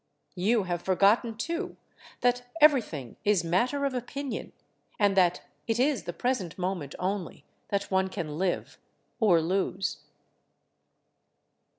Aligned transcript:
You 0.33 0.63
have 0.63 0.81
forgotten, 0.81 1.37
too, 1.37 1.77
that 2.21 2.49
everything 2.59 3.17
is 3.23 3.43
matter 3.43 3.85
of 3.85 3.93
opinion; 3.93 4.51
and 4.97 5.15
that 5.15 5.43
it 5.67 5.77
is 5.79 6.05
the 6.05 6.11
present 6.11 6.57
moment 6.57 6.95
only 6.97 7.45
that 7.67 7.91
one 7.91 8.07
can 8.07 8.39
live 8.39 8.79
or 9.19 9.39
lose. 9.43 9.97